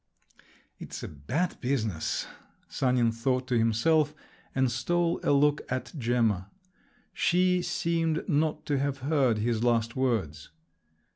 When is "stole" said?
4.71-5.19